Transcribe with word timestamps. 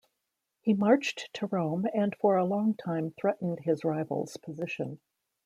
He 0.61 0.73
marched 0.73 1.29
to 1.35 1.45
Rome 1.45 1.85
and 1.93 2.15
for 2.15 2.35
a 2.35 2.43
long 2.43 2.73
time 2.73 3.11
threatened 3.11 3.59
his 3.59 3.85
rival's 3.85 4.35
position. 4.35 4.99